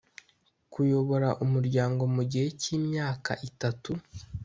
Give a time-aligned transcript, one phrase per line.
[0.73, 3.91] kuyobora umuryango mu gihe cy imyaka itatu